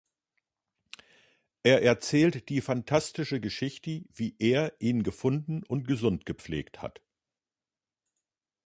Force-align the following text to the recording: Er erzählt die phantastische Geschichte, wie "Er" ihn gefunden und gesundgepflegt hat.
Er 1.61 1.83
erzählt 1.83 2.49
die 2.49 2.61
phantastische 2.61 3.39
Geschichte, 3.39 4.03
wie 4.15 4.35
"Er" 4.39 4.73
ihn 4.79 5.03
gefunden 5.03 5.61
und 5.63 5.87
gesundgepflegt 5.87 6.81
hat. 6.81 7.03